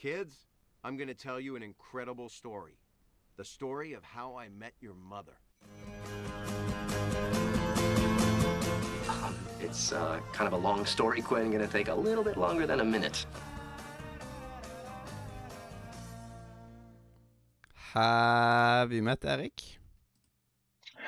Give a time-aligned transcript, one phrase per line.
[0.00, 0.46] Kids,
[0.82, 2.78] I'm going to tell you an incredible story.
[3.36, 5.36] The story of how I met your mother.
[9.10, 11.50] Um, it's uh, kind of a long story, Quinn.
[11.50, 13.26] Gonna take a little bit longer than a minute.
[17.92, 19.60] Have you met Erik?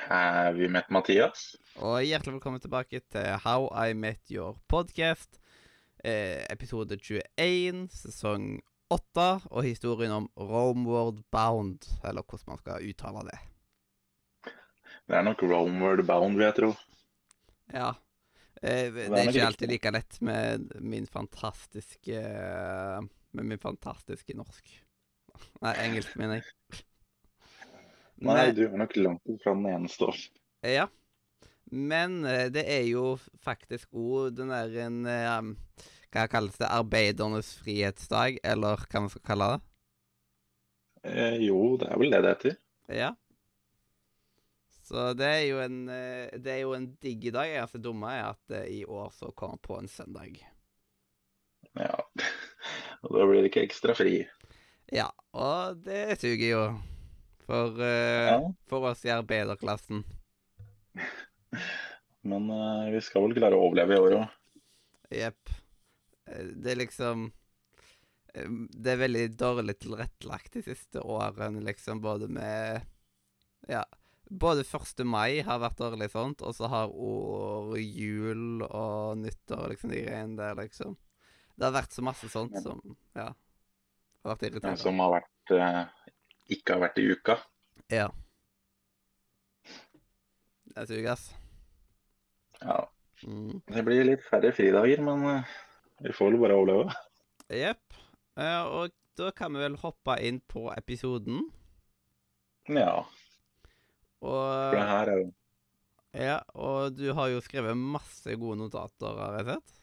[0.07, 1.55] Have you met Mathias?
[1.75, 5.39] Og hjertelig velkommen tilbake til How I Met Your Podcast.
[6.03, 8.61] Eh, episode 21, sesong
[8.91, 13.39] 8, og historien om Romeward Bound, eller hvordan man skal uttale det.
[15.07, 16.71] Det er nok Romeward Bound, vil jeg tro.
[17.73, 17.91] Ja.
[18.61, 22.19] Eh, det er ikke alltid like lett med min fantastiske
[23.33, 24.69] Med min fantastiske norsk.
[25.63, 26.83] Nei, engelsk, mener jeg.
[28.23, 30.11] Nei, du er nok langt fra den eneste.
[30.63, 30.85] Ja.
[31.73, 35.53] Men eh, det er jo faktisk òg den der en um,
[36.13, 36.69] Hva kalles det?
[36.69, 39.61] Arbeidernes frihetsdag, eller hva man skal kalle det?
[41.09, 42.57] Eh, jo, det er vel det det heter.
[42.93, 43.09] Ja.
[44.83, 47.49] Så det er jo en eh, Det er jo en digg dag.
[47.49, 50.37] Det eneste dumme er at i år så kommer på en søndag.
[51.73, 51.97] Ja.
[53.01, 54.19] Og da blir det ikke ekstra fri.
[54.93, 56.65] Ja, og det suger jo.
[57.47, 58.37] For, uh, Ja.
[58.69, 60.05] for oss i arbeiderklassen.
[62.23, 64.35] Men uh, vi skal vel klare å overleve i år òg.
[65.13, 65.49] Jepp.
[66.25, 67.25] Eh, Det er liksom
[68.33, 72.87] eh, Det er veldig dårlig tilrettelagt de siste årene, liksom, både med
[73.67, 73.83] Ja.
[74.33, 75.03] Både 1.
[75.05, 80.39] mai har vært dårlig sånt, og så har år, jul og nyttår, liksom, de greiene
[80.39, 80.95] der, liksom.
[81.53, 82.79] Det har vært så masse sånt som
[83.13, 83.33] Ja.
[84.23, 84.79] Har vært irriterende.
[84.79, 85.83] Som har vært uh,
[86.55, 87.37] ikke har vært i uka.
[87.91, 88.07] Ja.
[90.73, 91.27] Det suger, ass.
[92.63, 92.79] Ja.
[93.23, 93.61] Mm.
[93.67, 95.51] Det blir litt færre fridager, men eh,
[96.03, 96.95] vi får vel bare overleve.
[97.53, 97.99] Jepp.
[98.39, 101.45] Eh, og da kan vi vel hoppe inn på episoden.
[102.71, 103.03] Ja.
[104.23, 105.31] For det her er jo
[106.13, 109.79] Ja, og du har jo skrevet masse gode notater, har jeg sett.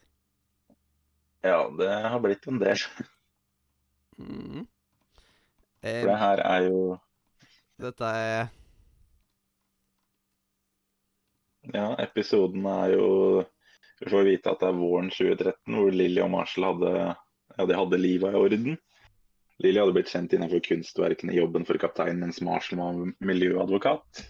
[1.43, 2.85] Ja, det har blitt en del.
[4.21, 4.65] Mm.
[5.81, 6.81] For Eh, det her er jo
[7.81, 8.51] dette er
[11.71, 13.09] Ja, episoden er jo
[14.01, 16.93] Vi får vite at det er våren 2013 hvor Lilly og Marshall hadde
[17.57, 18.77] ja, de hadde livet i orden.
[19.61, 24.23] Lilly hadde blitt kjent innenfor kunstverkene i jobben for kapteinen, mens Marshall var miljøadvokat.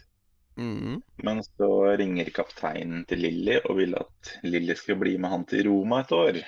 [0.59, 1.01] Mm.
[1.23, 1.69] Men så
[2.01, 6.11] ringer kapteinen til Lilly og vil at Lilly skal bli med han til Roma et
[6.17, 6.41] år.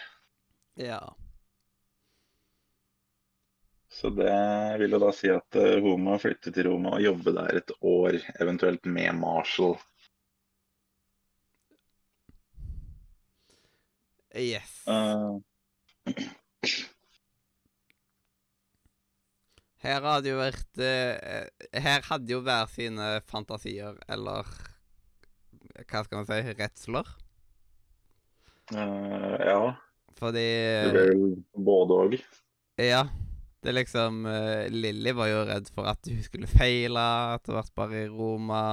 [0.81, 0.99] Ja.
[3.93, 4.33] Så det
[4.81, 7.73] vil jo da si at eh, hun må flytte til Roma og jobbe der et
[7.79, 9.77] år, eventuelt med Marshall.
[14.33, 14.81] Yes.
[14.89, 15.39] Uh,
[19.83, 21.49] Her hadde jo vært eh,
[21.83, 24.47] Her hadde jo hver sine fantasier, eller
[25.83, 26.39] Hva skal man si?
[26.57, 27.11] Redsler.
[28.71, 29.59] Uh, ja,
[30.17, 31.35] Fordi det blir vel
[31.67, 32.17] både òg.
[32.79, 33.03] Ja.
[33.63, 37.03] Det er liksom uh, Lilly var jo redd for at hun skulle feile
[37.35, 38.63] etter hvert bare i Roma.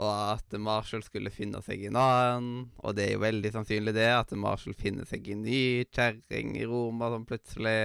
[0.00, 2.70] Og at Marshall skulle finne seg en annen.
[2.80, 6.68] Og det er jo veldig sannsynlig det, at Marshall finner seg en ny kjerring i
[6.68, 7.76] Roma sånn plutselig.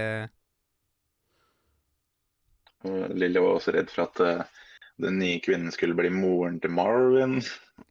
[2.86, 4.64] Lilly var også redd for at uh,
[5.02, 7.40] den nye kvinnen skulle bli moren til Marvin.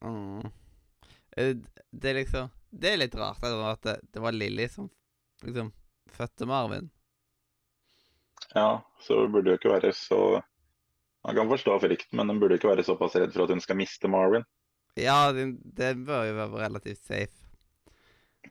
[0.02, 0.52] Mm.
[1.38, 1.56] Eh,
[1.92, 4.90] Det er liksom Det er litt rart det at det, det var Lilly som
[5.46, 5.72] liksom
[6.12, 6.90] fødte Marvin.
[8.56, 10.20] Ja, så burde det jo ikke være så
[11.26, 13.80] Man kan forstå frykten, men den burde ikke være såpass redd for at hun skal
[13.80, 14.46] miste Marvin.
[14.96, 17.42] Ja, det, bør jo være relativt safe.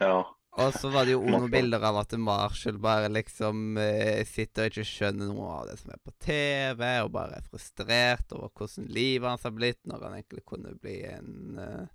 [0.00, 0.24] Ja,
[0.58, 4.74] Og så var det jo noen bilder av at Marshall bare liksom eh, sitter og
[4.74, 8.91] ikke skjønner noe av det som er på TV, og bare er frustrert over hvordan
[8.91, 11.86] livet hans har blitt, når han egentlig kunne bli en uh,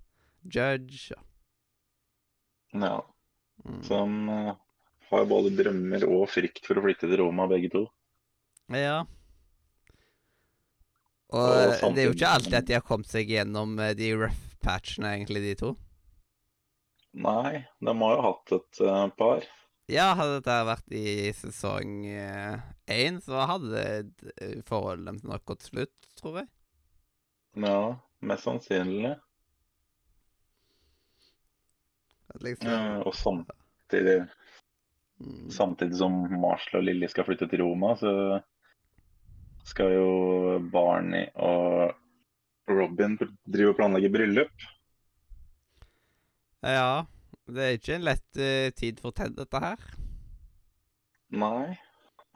[0.48, 1.20] judge.
[2.72, 2.98] ja.
[3.60, 3.80] Mm.
[3.92, 4.52] Han eh,
[5.10, 7.82] har både drømmer og frykt for å flytte til Roma, begge to.
[8.72, 9.02] Ja.
[11.30, 13.94] Og, Og eh, det er jo ikke alltid at de har kommet seg gjennom eh,
[13.98, 15.70] de rough patchene, egentlig, de to.
[17.20, 19.46] Nei, de har jo hatt et uh, par.
[19.90, 22.04] Ja, hadde dette vært i sesong
[22.90, 26.50] én, så hadde eh, forholdet deres nok gått slutt, tror jeg.
[27.64, 27.80] Ja,
[28.26, 29.16] mest sannsynlig.
[32.40, 34.20] Liksom, Eh, og samtidig,
[35.18, 35.50] mm.
[35.50, 38.12] samtidig som Marshall og Lilly skal flytte til Roma, så
[39.70, 40.10] skal jo
[40.72, 41.94] Barney og
[42.70, 44.68] Robin drive og planlegge bryllup.
[46.60, 47.06] Ja,
[47.48, 49.86] det er ikke en lett uh, tid for Ted, dette her.
[51.30, 51.78] Nei.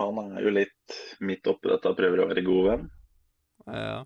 [0.02, 2.86] Han er jo litt midt oppi dette og prøver å være god venn.
[3.68, 4.00] Ja.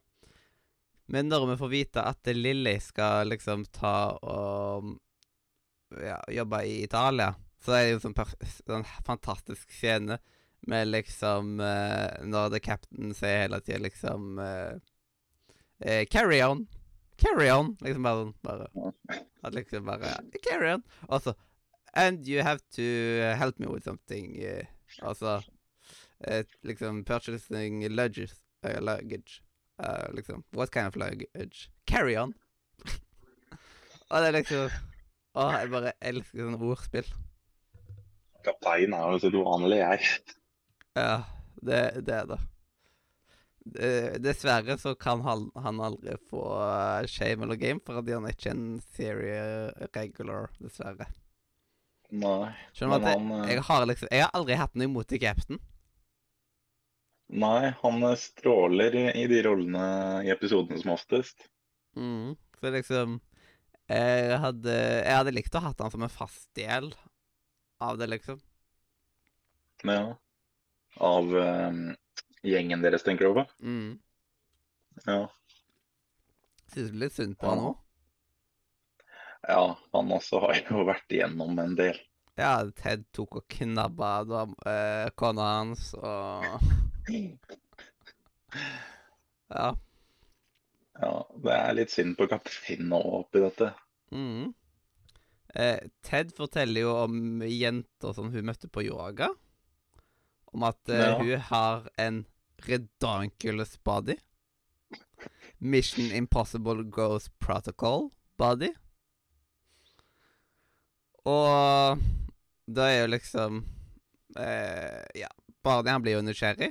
[1.08, 4.90] Men når vi får vite at Lilly skal liksom ta og
[5.96, 7.30] ja, jobbe i Italia,
[7.64, 8.18] så er det jo sånn,
[8.66, 10.18] sånn fantastisk scene
[10.66, 14.74] med liksom uh, Når The Captain sier hele tida liksom uh,
[15.84, 16.66] uh, Carry on!
[17.18, 17.76] Carry on!
[17.82, 18.92] Liksom bare sånn bare,
[19.42, 20.84] At liksom bare Carry on!
[21.08, 21.36] Og så
[21.94, 22.82] And you have to
[23.38, 24.36] help me with something.
[25.02, 25.16] Og
[26.20, 28.34] eh, liksom purchasing luggage.
[28.62, 29.42] eh, luggage.
[29.82, 31.70] Eh, liksom What kind of luggage?
[31.86, 32.34] Carry on!
[34.10, 34.70] Og det er liksom
[35.38, 37.08] Å, jeg bare elsker sånne ordspill.
[38.42, 40.08] Kaptein er jo så uvanlig, jeg.
[40.96, 41.24] Ja,
[41.60, 42.38] det, det er det.
[43.76, 48.36] Eh, Dessverre så kan han, han aldri få uh, shame eller game, fordi han er
[48.36, 49.40] ikke en serie
[49.94, 51.08] regular, dessverre.
[52.08, 52.52] Nei.
[52.72, 55.12] Skjønner du Men at jeg, eh, jeg har liksom Jeg har aldri hatt noe imot
[55.12, 55.58] i captain.
[57.28, 59.88] Nei, han eh, stråler i, i de rollene
[60.24, 61.44] i episodene som oftest.
[61.98, 62.38] Mm.
[62.58, 63.18] Så liksom
[63.88, 66.90] jeg hadde, jeg hadde likt å ha hatt han som en fast del
[67.80, 68.40] av det, liksom.
[69.88, 70.18] Ja.
[70.98, 71.72] Av eh,
[72.42, 73.44] gjengen deres, tenker du på?
[73.62, 73.98] Mm.
[75.06, 75.20] Ja.
[76.72, 77.68] Syns litt synd på han Ja.
[77.70, 77.76] òg.
[79.48, 79.62] ja.
[79.94, 81.98] Han også har jo vært igjennom en del.
[82.38, 86.44] Ja, Ted tok og knabba dam- eh, kona hans og
[89.48, 89.72] Ja.
[90.98, 91.12] Ja,
[91.44, 93.70] det er litt synd på kapteinen nå oppi dette.
[94.10, 94.48] Mm.
[95.54, 99.28] Eh, Ted forteller jo om jenter som hun møtte på yoga.
[100.52, 101.18] Om at uh, Ja.
[101.18, 102.26] hun har en
[102.68, 104.16] redankulous body.
[105.58, 108.70] Mission Impossible Ghost Protocol body.
[111.28, 111.98] Og
[112.68, 113.62] da er jo liksom
[114.38, 115.28] uh, Ja,
[115.64, 116.70] Barney han blir jo nysgjerrig.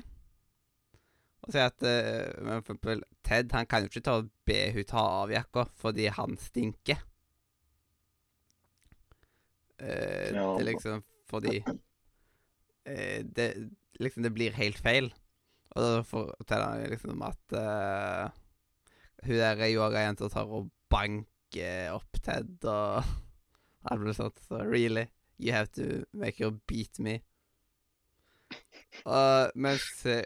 [1.45, 4.87] Og sier at uh, for eksempel Ted han kan jo ikke ta og be hun
[4.87, 7.03] ta av jakka fordi han stinker.
[9.77, 10.47] Uh, Ja.
[10.57, 11.59] Det er liksom fordi
[12.87, 13.47] det,
[13.99, 15.11] liksom det blir helt feil.
[15.75, 18.29] Og da forteller han liksom at uh,
[19.25, 23.03] hun der yogajenta tar og banker opp Ted og
[23.87, 24.35] alt blir sånn.
[24.47, 25.07] Så really,
[25.37, 27.19] you have to make her beat me.
[29.05, 30.23] Og mens eh,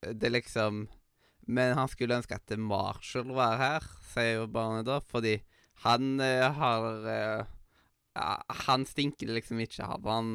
[0.00, 0.86] det liksom
[1.48, 5.38] Men han skulle ønske at Marshall var her, sier jo barnet da, fordi
[5.84, 7.52] han uh, har eh,
[8.18, 10.06] ja, Han stinker liksom ikke av.
[10.10, 10.30] Han,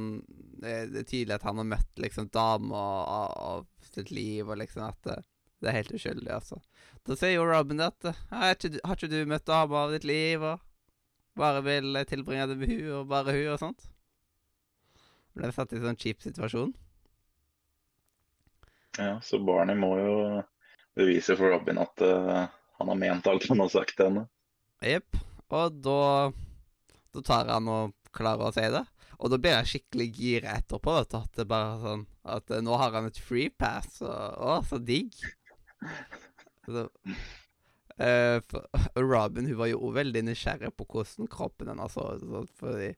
[0.63, 3.06] det, er tydelig at han har møtt liksom damer
[3.44, 5.18] av, sitt liv, og liksom at det,
[5.62, 6.59] det er helt uskyldig, altså.
[7.06, 9.91] Da sier jo Robin det at har ikke, du- har ikke du møtt damer av
[9.94, 10.63] ditt liv, og
[11.38, 13.85] bare vil tilbringe det med hun, og bare hun, og sånt?
[15.33, 16.74] Ble satt i en sånn kjip situasjon.
[19.01, 20.15] Ja, så barnet må jo
[20.97, 22.45] bevise for Robin at uh,
[22.77, 24.27] han har ment alt han har sagt til henne.
[24.85, 25.18] Jepp.
[25.53, 26.31] Og da
[27.13, 28.83] Da tar han og klarer å si det.
[29.24, 30.98] Og da blir jeg skikkelig gira etterpå.
[30.98, 34.01] Vet du, at det bare er sånn At eh, nå har han et free pass.
[34.04, 34.12] Og,
[34.44, 35.15] å, så digg.
[36.65, 36.86] Så,
[38.00, 38.68] uh, for,
[39.12, 42.54] Robin hun var jo også veldig nysgjerrig på hvordan kroppen hennes så ut.
[42.60, 42.94] Fordi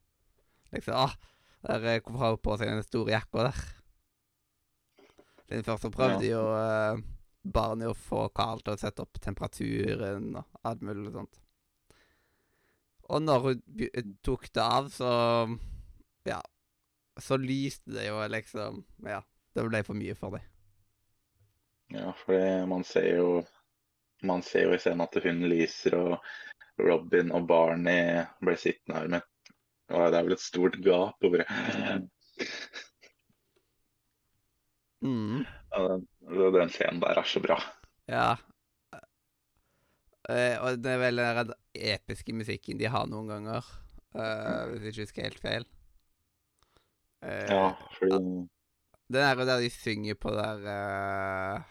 [0.75, 1.15] liksom ah,
[1.65, 3.65] der, eh, Hvorfor har hun på seg den store jakka der?
[5.51, 6.97] Den første prøvde jo uh,
[7.45, 11.41] barnet å få Carl til å sette opp temperaturen og alt mulig sånt.
[13.09, 13.61] Og når hun
[14.25, 15.09] tok det av, så
[16.25, 16.41] Ja.
[17.21, 19.21] Så lyste det jo liksom Ja,
[19.55, 20.41] det ble for mye for dem.
[21.93, 23.29] Ja, for man ser jo
[24.23, 29.07] Man ser jo i scenen at hun lyser, og Robin og Barney ble sittende her
[29.07, 29.31] med
[29.93, 31.43] og Det er vel et stort gap over
[35.05, 35.45] Mm.
[35.45, 36.07] den,
[36.55, 37.59] den scenen der er så bra.
[38.09, 38.35] Ja.
[40.29, 43.67] Eh, og det er vel den episke musikken de har noen ganger,
[44.17, 45.65] uh, hvis jeg ikke husker helt feil.
[47.25, 47.65] Uh, Ja,
[47.97, 48.17] fordi
[49.13, 51.61] Den er jo der de synger på det der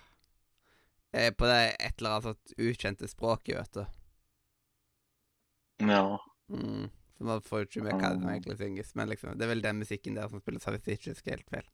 [1.38, 3.84] På det et eller annet sånt ukjente språket, vet du.
[5.78, 6.18] Ja.
[6.48, 6.90] Mm.
[7.18, 8.32] Så man får jo ikke med hva som Ah.
[8.34, 11.10] egentlig synges, men liksom, det er vel den musikken der som spilles, hvis jeg ikke
[11.14, 11.68] husker helt feil.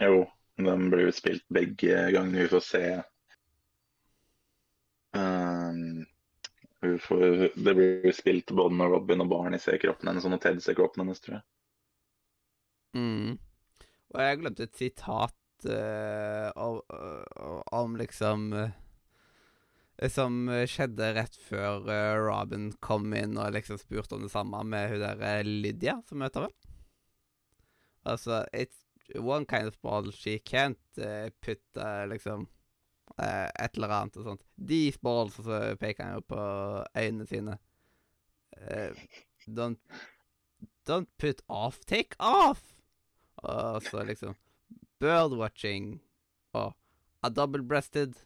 [0.00, 0.26] Jo,
[0.56, 2.84] den blir jo spilt begge gangene vi får se
[6.82, 10.62] Det blir jo spilt både når Robin og Barney ser kroppen hennes, og når Ted
[10.64, 11.44] ser kroppen hennes, tror jeg.
[12.98, 13.38] Mm.
[14.12, 18.72] Og jeg glemte et sitat uh, om, øh, om liksom uh,
[20.12, 24.90] Som skjedde rett før uh, Robin kom inn og liksom spurte om det samme med
[24.90, 26.56] hun der eh, Lydia, som møter vel.
[28.04, 28.82] Altså, It's
[29.14, 31.62] one kind of ball she can't uh, put
[32.10, 32.48] liksom
[33.22, 34.42] uh, et eller annet og sånt.
[34.58, 36.42] These balls, og så peker han jo på
[36.98, 37.58] øynene sine.
[38.58, 38.92] Eh,
[39.46, 39.78] don't
[40.84, 41.78] Don't put off.
[41.86, 42.60] Take off!
[43.42, 44.34] Og så liksom
[45.00, 46.00] Birdwatching
[46.58, 46.74] og
[47.22, 48.16] A double-breasted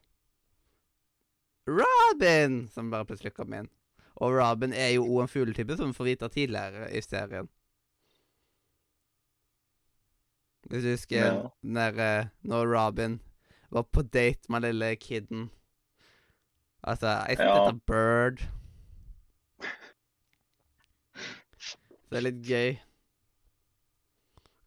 [1.69, 2.69] Robin!
[2.73, 3.69] Som bare plutselig kom inn.
[4.17, 7.49] Og Robin er jo òg en fugletype, som vi får vite tidligere i serien.
[10.67, 11.49] Hvis du husker Ja.
[11.63, 13.21] når, eh, når Robin
[13.71, 15.51] var på date med lille kiden
[16.87, 17.69] Altså, jeg think Ja.
[17.69, 18.43] a bird.
[21.59, 22.77] Så det er litt gøy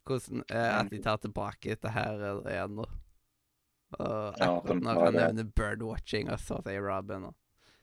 [0.10, 2.88] hvordan eh, at de tar tilbake dette her eh, igjen nå.
[4.00, 7.36] Og akkurat når han nevner birdwatching, og så sier Robin og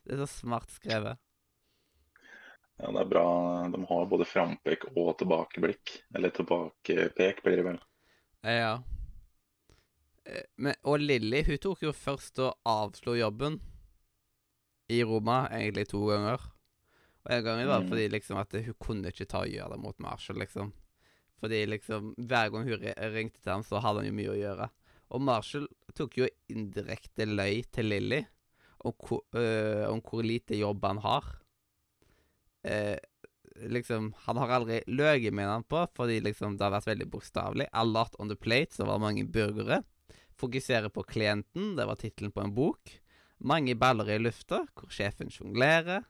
[0.07, 1.19] Det er så smart skrevet.
[2.79, 3.25] Ja, det er bra.
[3.73, 5.97] De har både frampek og tilbakeblikk.
[6.15, 7.81] Eller tilbakepek, blir det vel.
[8.45, 8.77] Ja.
[10.27, 13.61] Eh, Men, og Lilly hun tok jo først og avslo jobben
[14.91, 16.41] i Roma, egentlig to ganger.
[17.27, 17.91] Og en gang var det Mm.
[17.91, 20.73] fordi liksom at hun kunne ikke ta og gjøre det mot Marshall, liksom.
[21.41, 22.79] Fordi liksom hver gang hun
[23.13, 24.71] ringte til ham, så hadde han jo mye å gjøre.
[25.11, 28.25] Og Marshall tok jo indirekte løy til Lilly
[28.85, 28.95] om,
[29.35, 31.23] øh, om hvor lite jobb han har.
[32.65, 32.97] Eh,
[33.69, 37.69] liksom, Han har aldri løyet med han på, fordi liksom det har vært veldig bokstavelig.
[37.73, 39.83] A lot on the plate, så var det mange burgere.
[40.37, 42.93] Fokusere på klienten, det var tittelen på en bok.
[43.39, 46.05] Mange baller i lufta, hvor sjefen sjonglerer.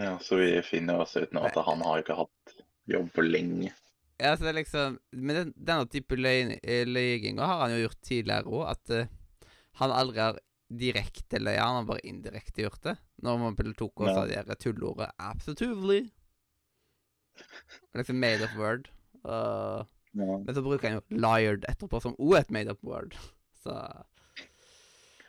[0.00, 2.54] Ja, så vi finner også ut nå at han har ikke hatt
[2.88, 3.72] jobb på lenge.
[4.22, 8.00] Ja, så det er liksom Men den, denne type eh, løyginga har han jo gjort
[8.06, 9.50] tidligere òg, at uh,
[9.80, 10.40] han aldri har
[10.72, 12.96] direkte løyet, han har bare indirekte gjort det.
[13.24, 14.42] Når man tok tok sa Ja.
[14.42, 16.10] det tullordet 'absolutely'.
[17.94, 18.88] Liksom made of word.
[19.24, 20.38] Og Ja.
[20.44, 23.16] Men så bruker han jo 'liard' etterpå, som òg et made up word.
[23.62, 23.72] Så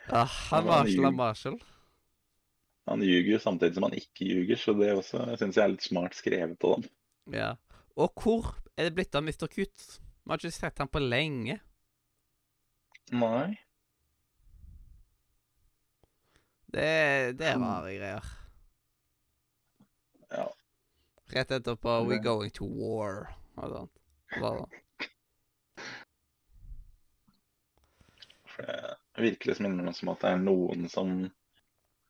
[0.09, 1.59] ja, Han han Marshall.
[2.85, 5.85] Han ljuger jo samtidig som han ikke ljuger, så det også syns jeg er litt
[5.85, 6.89] smart skrevet av dem.
[7.31, 7.51] Ja.
[7.95, 9.47] Og hvor er det blitt av Mr.
[9.47, 9.85] Kutt?
[10.23, 11.59] Vi har ikke sett han på lenge.
[13.15, 13.55] Nei.
[16.73, 18.29] Det, det er rare greier.
[20.33, 20.47] Ja.
[21.33, 24.02] Rett etterpå We're going to war' og sånt.
[24.41, 24.65] Bare,
[28.55, 31.13] For det virker liksom innimellom som at det er noen som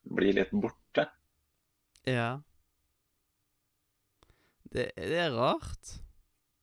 [0.04, 1.08] blir litt borte.
[2.06, 2.42] ja.
[4.74, 6.00] Det, det er rart.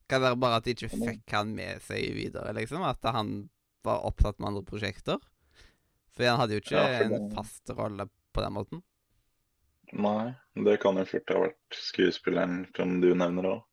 [0.09, 2.83] Kan det være bare at de ikke fikk han med seg videre, liksom?
[2.83, 3.49] At han
[3.87, 5.21] var opptatt med andre prosjekter?
[6.11, 8.83] For han hadde jo ikke Ja, en fast rolle på den måten.
[9.95, 10.33] Nei,
[10.67, 13.63] det kan jo fort ha vært skuespilleren som du nevner òg.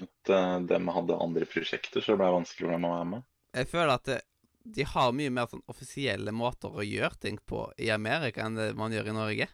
[0.00, 3.26] At uh, dem hadde andre prosjekter, så det ble vanskelig for dem å være med.
[3.54, 4.20] Jeg føler at det,
[4.64, 8.72] de har mye mer sånn offisielle måter å gjøre ting på i Amerika enn det
[8.78, 9.48] man gjør i Norge.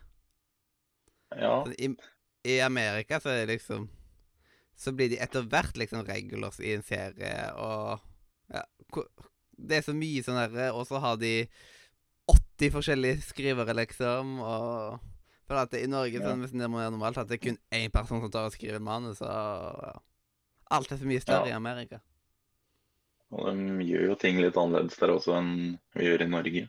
[1.37, 1.91] Ja, Sånn, I,
[2.49, 3.85] I Amerika så er det liksom
[4.81, 8.01] Så blir de etter hvert liksom regulars i en serie, og
[8.51, 8.65] ja,
[9.53, 11.35] Det er så mye sånn derre, og så har de
[12.31, 14.99] 80 forskjellige skrivere, liksom, og
[15.47, 16.25] For at i Norge Ja.
[16.31, 18.83] sånn, hvis det er normalt at det er kun én person som tar og skriver
[18.83, 19.93] manus, og ja.
[20.71, 21.55] Alt er så mye større Ja.
[21.55, 22.01] i Amerika.
[23.31, 26.63] og de gjør jo ting litt annerledes der også enn vi gjør i Norge.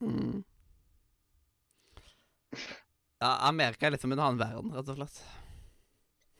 [0.00, 0.44] Mm.
[3.20, 5.18] Ja, Amerika er litt som en annen verden, rett og slett.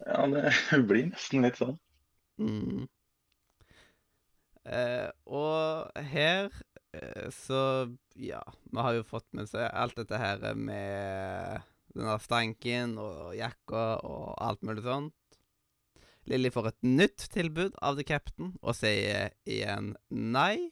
[0.06, 0.52] Ja, det
[0.88, 1.76] blir nesten litt sånn.
[2.40, 2.86] Mm.
[4.70, 6.48] Eh, og her
[6.94, 7.60] eh, så
[8.20, 11.62] Ja, vi har jo fått med seg alt dette her med
[11.94, 15.14] denne stanken og jakka og alt mulig sånt.
[16.28, 20.70] Lilly får et nytt tilbud av The Captain og sier igjen nei.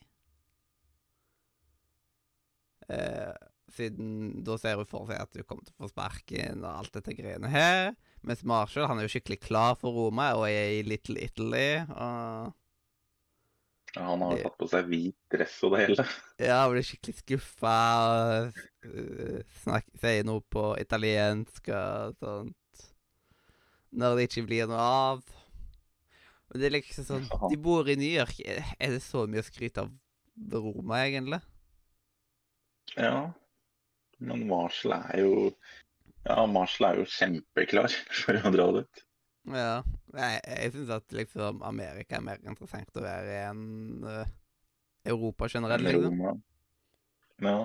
[2.89, 3.33] Eh,
[3.73, 6.95] siden da ser hun for seg at hun kommer til å få sparken og alt
[6.97, 7.93] dette greiene her.
[8.27, 11.83] Mens Marshall han er jo skikkelig klar for Roma og er i Little Italy.
[11.89, 12.55] Og
[13.97, 16.07] Ja, han har jo tatt på seg hvit dress og det hele.
[16.51, 17.77] ja, blir skikkelig skuffa
[18.85, 19.41] øh,
[20.01, 22.57] sier noe på italiensk og sånt.
[23.99, 25.23] Når det ikke blir noe av.
[26.49, 28.39] Og det er liksom sånn De bor i New York.
[28.47, 29.93] Er det så mye å skryte av
[30.55, 31.41] Roma, egentlig?
[32.97, 33.29] Ja,
[34.19, 35.33] men Marshall er jo
[36.25, 39.05] Ja, Marshall er jo kjempeklar for å dra dit.
[39.49, 39.73] Ja.
[40.17, 44.23] Jeg, jeg syns at liksom Amerika er mer interessant å være i enn uh,
[45.09, 45.85] Europa generelt.
[45.85, 46.17] Liksom.
[46.17, 46.35] Roma.
[47.45, 47.59] Ja.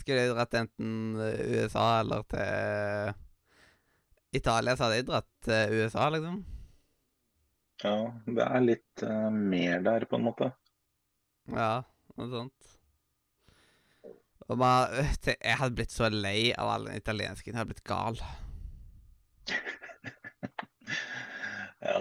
[0.00, 3.18] Skulle jeg dratt enten øh, USA eller til
[4.36, 6.40] Italia, så hadde jeg dratt til USA, liksom.
[7.80, 7.94] Ja,
[8.26, 10.50] det er litt uh, mer der, på en måte.
[11.50, 11.80] Ja,
[12.20, 12.68] noe sånt.
[14.50, 14.90] Og man,
[15.24, 17.52] jeg hadde blitt så lei av all den italiensken.
[17.52, 18.20] Jeg hadde blitt gal.
[21.80, 21.96] Ja,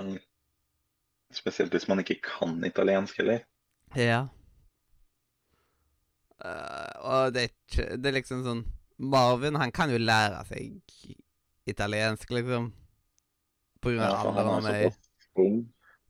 [1.31, 3.45] spesielt hvis man ikke kan italiensk heller.
[3.95, 4.25] Ja.
[6.43, 8.65] Uh, og det er Det er liksom sånn
[9.00, 10.75] Marvin, han kan jo lære seg
[11.70, 12.72] italiensk, liksom.
[13.80, 15.68] På grunn av Ja, alderen han er så meg.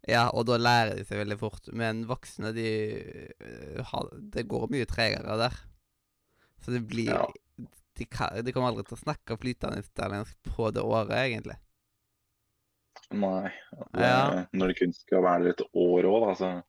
[0.09, 1.67] Ja, og da lærer de seg veldig fort.
[1.75, 2.69] Men voksne, de
[3.43, 5.57] øh, Det går mye tregere der.
[6.63, 7.25] Så det blir Ja.
[7.99, 11.57] de, kan, de kommer aldri til å snakke flytende italiensk på det året, egentlig.
[13.11, 13.49] Nei.
[13.93, 14.45] Det, Ja.
[14.53, 16.63] Når det kun skal være et år òg, da, så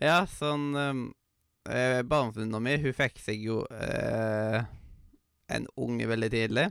[0.00, 1.14] Ja, sånn um,
[1.68, 4.62] eh, Barnevenninna mi, hun fikk seg jo eh,
[5.48, 6.68] en unge veldig tidlig.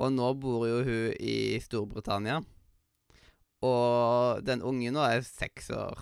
[0.00, 2.40] Og nå bor jo hun i Storbritannia.
[3.62, 5.98] Og den unge nå er seks år.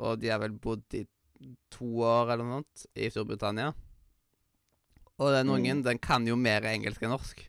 [0.00, 1.04] Og de har vel bodd i
[1.72, 3.72] to år eller noe sånt i Storbritannia.
[5.20, 5.54] Og den Mm.
[5.54, 7.46] ungen, den kan jo mer engelsk enn norsk.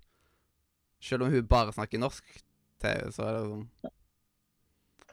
[1.00, 2.24] Selv om hun bare snakker norsk,
[2.82, 3.70] til, så er det sånn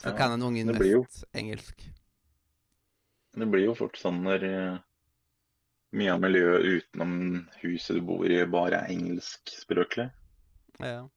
[0.02, 1.82] Så kan den ungen mest jo- engelsk.
[3.34, 4.78] Det blir jo fort sånn når eh,
[5.92, 10.10] mye av miljøet utenom huset du bor i, bare er engelskspråklig.
[10.78, 11.08] Ja.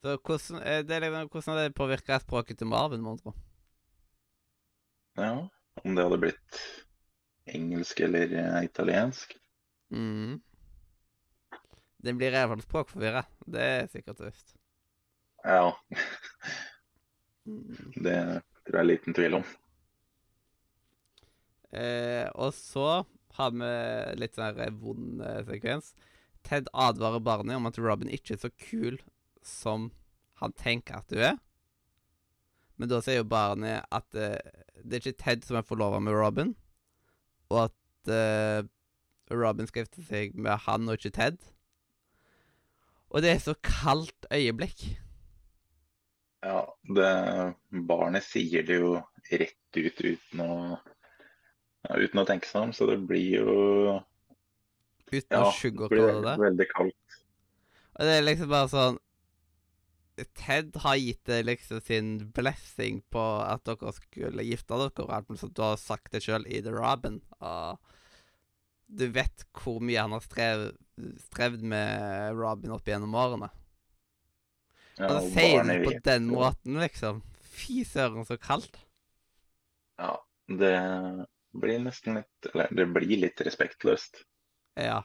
[0.00, 3.34] Så hvordan, er liksom- hvordan har det påvirka språket til Marvin, mon tro?
[5.16, 5.48] Ja,
[5.84, 6.60] om det hadde blitt
[7.46, 9.34] engelsk eller eh, italiensk.
[9.90, 10.40] Mm.
[12.02, 13.24] Den blir i hvert fall språkforvirra.
[13.46, 14.56] Det er sikkert og visst.
[15.44, 15.72] Ja,
[17.46, 17.92] Mm.
[18.04, 19.44] det tror jeg er liten tvil om.
[21.72, 23.04] Eh, og så
[23.38, 23.70] har vi
[24.20, 25.94] litt sånn vond eh, sekvens.
[26.46, 28.98] Ted advarer barnet om at Robin ikke er så kul
[29.46, 29.90] som
[30.40, 31.38] han tenker at hun er.
[32.80, 34.36] Men da sier jo barnet at uh,
[34.80, 36.54] det er ikke Ted som er forlova med Robin,
[37.52, 38.64] og at uh,
[39.30, 41.38] Robin skal gifte seg med han og ikke Ted.
[43.10, 44.86] Og det er så kaldt øyeblikk.
[46.40, 47.10] Ja, det
[47.90, 48.94] barnet sier det jo
[49.28, 50.54] rett ut uten å
[51.84, 53.98] ja, uten å tenke seg om, så det blir jo
[55.10, 56.34] Uten ja, å det blir sugarcoate det.
[56.44, 57.20] veldig kaldt.
[57.98, 59.00] Og det er liksom bare sånn
[60.36, 65.46] Ted har gitt det liksom sin blessing på at dere skulle gifte dere, og alt.
[65.56, 67.20] Du har sagt det sjøl i The Robin.
[67.40, 67.78] Og
[68.90, 70.66] du vet hvor mye han har strev,
[71.30, 73.50] strevd med Robin opp gjennom årene.
[74.98, 77.22] Ja, og da sier barnet på den måten, liksom.
[77.54, 78.76] Fy søren, så kaldt.
[80.00, 80.18] Ja,
[80.50, 80.76] det
[81.56, 84.22] blir nesten litt Eller det blir litt respektløst.
[84.84, 85.00] Ja.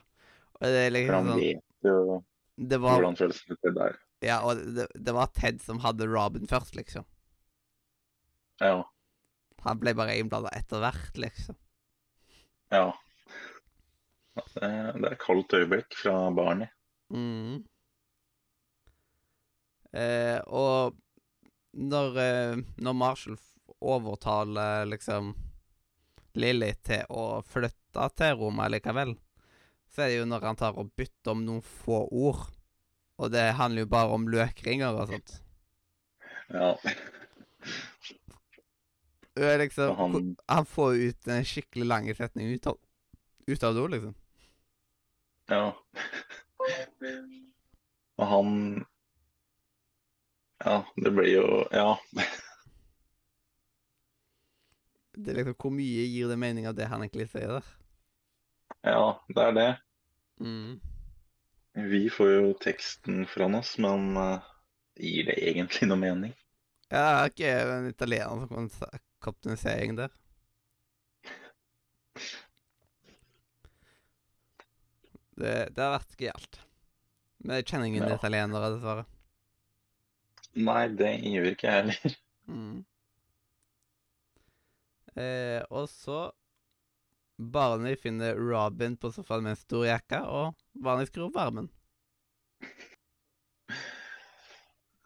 [0.56, 2.18] Og det er liksom sånn vet jo
[2.56, 3.98] Det var, hvordan følelsene til det er.
[4.24, 7.04] ja, og det, det var Ted som hadde Robin først, liksom.
[8.62, 8.80] Ja.
[9.66, 11.58] Han ble bare innblanda etter hvert, liksom.
[12.72, 12.86] ja.
[14.36, 14.68] Det,
[15.00, 16.68] det er kaldt øyeblikk fra Barney.
[17.12, 17.64] Mm.
[19.96, 20.96] Eh, og
[21.76, 23.38] når, eh, når Marshall
[23.80, 25.34] overtaler liksom
[26.36, 29.14] Lilly til å flytte til Roma likevel,
[29.96, 32.42] så er det jo når han tar og bytter om noen få ord.
[33.16, 35.38] Og det handler jo bare om løkringer og sånt.
[36.52, 36.74] Ja.
[39.56, 42.76] Liksom, han- han, får ut en skikkelig lang setning ut av,
[43.48, 44.14] ut av det liksom.
[45.48, 45.72] ja.
[48.16, 48.84] Og han
[50.64, 51.98] Ja, det blir jo Ja.
[55.16, 57.68] Det er liksom Hvor mye gir det mening av det han egentlig sier der?
[58.84, 59.68] Ja, det er det.
[60.40, 60.80] Mm.
[61.92, 64.44] Vi får jo teksten fra oss, men uh,
[64.96, 66.36] gir det egentlig noe mening?
[66.88, 70.12] Ja, det er ikke en italiener som kan kapteinisering der.
[75.36, 76.60] Det, det har vært galt.
[77.44, 78.14] Men jeg kjenner ingen Ja.
[78.16, 79.04] italienere, dessverre.
[80.56, 82.16] Nei, det gjør ikke jeg heller.
[82.48, 82.84] Mm.
[85.16, 86.30] Eh, og så
[87.36, 91.68] Barney finner Robin på sofaen med en stor jakke, og Barney skrur opp varmen.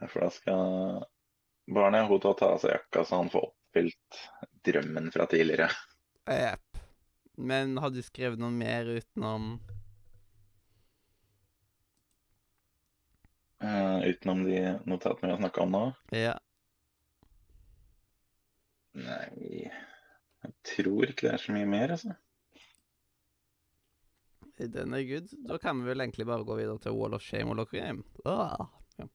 [0.07, 1.03] For da skal
[1.75, 4.21] Barney hun ta av seg jakka, så han får oppfylt
[4.67, 5.71] drømmen fra tidligere.
[6.31, 6.81] Jepp.
[7.41, 9.59] Men har du skrevet noe mer utenom
[13.61, 15.81] Uh, utenom de notatene vi har snakka om nå.
[16.17, 16.39] Ja.
[18.97, 19.69] Nei,
[20.45, 22.17] jeg tror ikke det er så mye mer, altså.
[24.61, 25.29] Den er good.
[25.49, 28.05] Da kan vi vel egentlig bare gå videre til Wall of Shame og Lock Game.
[28.29, 28.67] Ah.
[28.99, 29.07] Ja.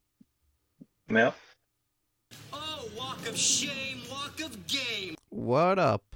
[1.10, 1.32] Ja.
[2.52, 5.16] Oh, Walk of shame, walk of game.
[5.30, 6.16] What up?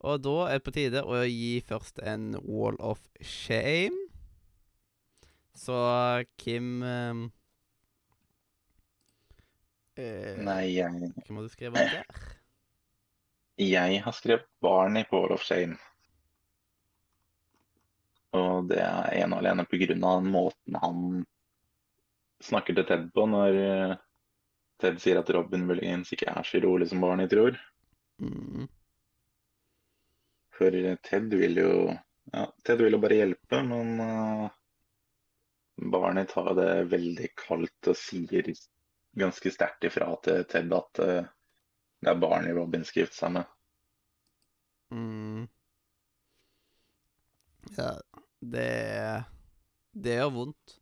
[0.00, 4.06] Og da er det på tide å gi først en wall of shame.
[5.58, 5.74] Så
[6.38, 7.24] Kim um,
[9.98, 12.36] eh, Nei, jeg, Hva må du skrive der?
[13.58, 15.76] Jeg har skrevet Barney på Wall of Shame.
[18.38, 21.04] Og det er ene og alene på grunn av den måten han
[22.44, 23.94] snakker til Ted på når eh,
[24.78, 27.56] Ted sier at Robin muligens ikke er så rolig som Barney tror.
[28.22, 28.68] Mm.
[30.54, 31.72] For eh, Ted vil jo
[32.32, 34.50] ja, Ted vil jo bare hjelpe, men uh,
[35.92, 38.50] Barney tar det veldig kaldt og sier
[39.18, 41.30] ganske sterkt ifra til Ted at eh,
[42.02, 43.54] det er Barney Robin skal gifte seg med.
[44.94, 45.46] Mm.
[47.76, 47.90] Ja,
[48.40, 49.24] det
[49.92, 50.78] Det gjør vondt.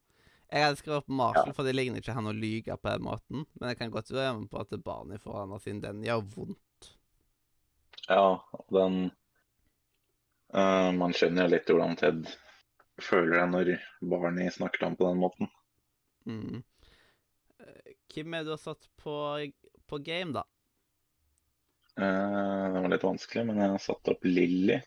[0.47, 3.47] Jeg hadde skrevet opp Marshall, for det ligner ikke han å lyge på den måten.
[3.59, 5.81] Men jeg kan godt være med på at det Barney for han, sin.
[5.83, 6.91] den gjør vondt.
[8.07, 8.99] Ja, og den
[10.55, 12.29] uh, Man skjønner jo litt hvordan Ted
[13.03, 13.73] føler det når
[14.13, 15.51] Barney snakker til ham på den måten.
[16.27, 16.63] Mm.
[17.61, 19.17] Eh, Hvem er det du har satt på,
[19.91, 20.47] på game, da?
[22.01, 24.81] Eh, det var litt vanskelig, men jeg har satt opp Lilly.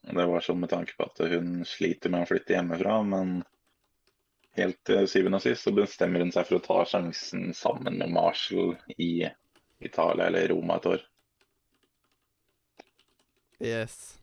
[0.00, 3.40] Det var sånn med tanke på at hun sliter med å flytte hjemmefra, men
[4.58, 8.12] helt til syvende og sist så bestemmer hun seg for å ta sjansen sammen med
[8.12, 9.28] Marshall i
[9.80, 11.04] Italia eller Roma et år.
[13.60, 14.18] Yes.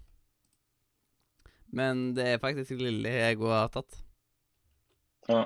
[1.74, 4.04] Men det er faktisk Lilly jeg òg har tatt.
[5.28, 5.44] Ja,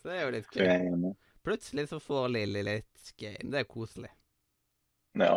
[0.00, 1.14] Så det er jo litt enig.
[1.44, 3.50] Plutselig så får Lilly litt game.
[3.52, 4.12] Det er koselig.
[5.20, 5.36] Ja.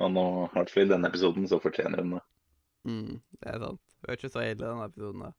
[0.00, 2.22] Og nå, i hvert fall i denne episoden, så fortjener hun det.
[2.88, 3.80] Mm, det er sant.
[4.00, 5.34] Det var ikke så ille, denne episoden.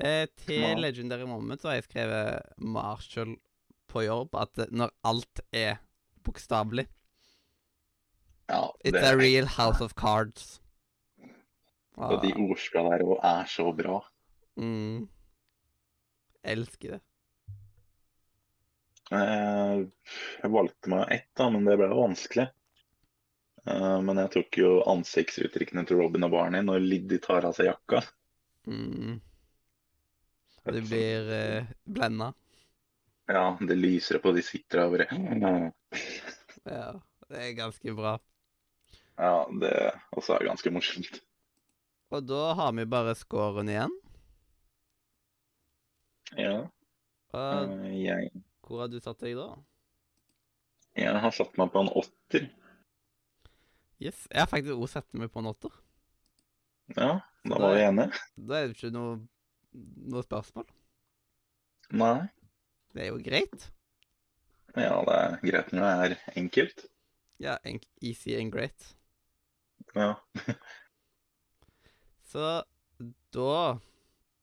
[0.00, 0.74] Eh, til Ja.
[0.80, 3.34] Legendary Moment så har jeg skrevet Marshall
[3.92, 4.34] på jobb.
[4.40, 5.82] At når alt er
[6.24, 6.86] bokstavelig
[8.48, 10.60] Ja, It's det, a real house of cards.
[11.96, 14.00] og de ordspillene der òg er så bra.
[14.56, 15.08] Mm.
[16.44, 17.00] Elsker det.
[19.12, 19.84] Eh,
[20.42, 22.48] Jeg valgte meg ett, da, men det ble vanskelig.
[23.66, 27.70] Eh, Men jeg tok jo ansiktsuttrykkene til Robin og Barney når Liddy tar av seg
[27.72, 28.02] jakka.
[28.66, 29.20] Mm.
[30.64, 32.32] Du blir eh, blenda.
[33.26, 35.72] Ja, det lyser på de sitter der bare
[36.64, 38.16] Ja, det er ganske bra.
[39.18, 39.72] Ja, det
[40.16, 41.20] også er ganske morsomt.
[42.12, 43.94] Og da har vi bare scoren igjen.
[46.36, 46.68] Ja,
[47.32, 48.30] Og uh, jeg,
[48.66, 49.48] hvor har du satt deg da?
[50.96, 52.46] jeg har satt meg på en åtter.
[54.02, 55.74] Yes, Jeg har faktisk også sett meg på en åtter.
[56.96, 57.10] Ja,
[57.46, 58.22] da var vi enige.
[58.36, 59.12] Da er det ikke noe,
[60.12, 60.66] noe spørsmål.
[61.94, 62.16] Nei.
[62.92, 63.68] Det er jo greit.
[64.74, 66.84] Ja, det er greit når det er enkelt.
[67.42, 68.88] Ja, en- easy and great.
[69.94, 70.14] Ja.
[72.32, 72.62] Så
[73.32, 73.78] da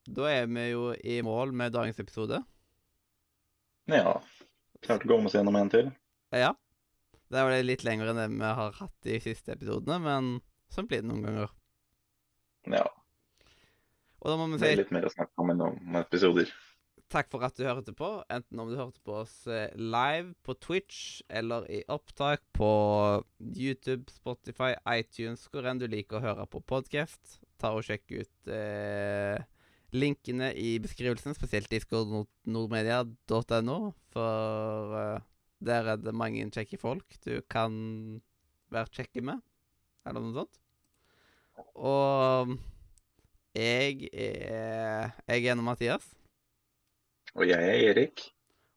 [0.09, 2.39] Da er vi jo i mål med dagens episode.
[3.89, 4.19] ja.
[4.81, 5.89] Klarte å komme oss gjennom en til.
[6.31, 6.53] Ja.
[7.29, 10.31] Det var litt lenger enn det vi har hatt de siste episodene, men
[10.73, 11.49] sånn blir det noen ganger.
[12.69, 12.85] Ja,
[14.19, 16.47] Og da må vi si det er litt mer å snakke om enn om episoder.
[17.09, 20.53] takk for at du hørte på, enten om du hørte på oss eh, live på
[20.61, 22.69] Twitch eller i opptak på
[23.39, 27.39] YouTube, Spotify, iTunes, hvor enn du liker å høre på podkast.
[27.57, 29.39] Ta og Sjekk ut eh,
[29.95, 33.79] linkene i beskrivelsen, spesielt discordnordmedia.no,
[34.13, 35.19] for eh,
[35.59, 38.21] der er det mange kjekke folk du kan
[38.71, 39.41] være kjekke med,
[40.07, 40.59] eller noe sånt.
[41.75, 42.55] Og
[43.55, 46.05] jeg er Jeg er Mathias.
[47.35, 48.29] Og jeg er Erik.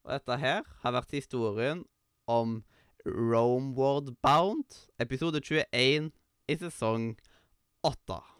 [0.04, 1.84] Og dette her har vært historien
[2.26, 2.62] om
[3.06, 4.64] Romeward Bound,
[4.98, 6.10] episode 21
[6.48, 7.12] i sesong
[7.86, 8.31] 8.